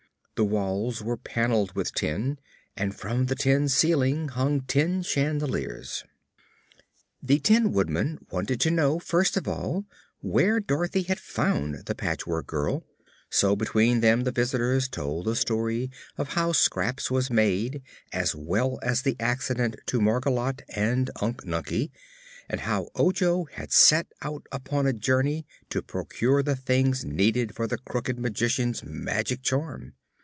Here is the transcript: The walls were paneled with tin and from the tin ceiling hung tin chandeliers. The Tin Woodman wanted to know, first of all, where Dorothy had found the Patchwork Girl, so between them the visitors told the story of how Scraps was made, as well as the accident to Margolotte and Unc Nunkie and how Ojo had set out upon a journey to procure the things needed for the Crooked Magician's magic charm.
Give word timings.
The 0.37 0.45
walls 0.45 1.03
were 1.03 1.17
paneled 1.17 1.73
with 1.75 1.93
tin 1.93 2.39
and 2.75 2.95
from 2.95 3.27
the 3.27 3.35
tin 3.35 3.69
ceiling 3.69 4.29
hung 4.29 4.61
tin 4.61 5.03
chandeliers. 5.03 6.03
The 7.21 7.37
Tin 7.37 7.71
Woodman 7.71 8.25
wanted 8.31 8.59
to 8.61 8.71
know, 8.71 8.97
first 8.97 9.37
of 9.37 9.47
all, 9.47 9.85
where 10.19 10.59
Dorothy 10.59 11.03
had 11.03 11.19
found 11.19 11.85
the 11.85 11.93
Patchwork 11.93 12.47
Girl, 12.47 12.83
so 13.29 13.55
between 13.55 13.99
them 14.01 14.23
the 14.23 14.31
visitors 14.31 14.87
told 14.87 15.25
the 15.27 15.35
story 15.35 15.91
of 16.17 16.29
how 16.29 16.53
Scraps 16.53 17.11
was 17.11 17.29
made, 17.29 17.83
as 18.11 18.33
well 18.33 18.79
as 18.81 19.03
the 19.03 19.15
accident 19.19 19.75
to 19.85 19.99
Margolotte 19.99 20.63
and 20.69 21.11
Unc 21.21 21.45
Nunkie 21.45 21.91
and 22.49 22.61
how 22.61 22.89
Ojo 22.95 23.43
had 23.45 23.71
set 23.71 24.07
out 24.23 24.47
upon 24.51 24.87
a 24.87 24.91
journey 24.93 25.45
to 25.69 25.83
procure 25.83 26.41
the 26.41 26.55
things 26.55 27.05
needed 27.05 27.53
for 27.55 27.67
the 27.67 27.77
Crooked 27.77 28.17
Magician's 28.17 28.81
magic 28.83 29.43
charm. 29.43 29.93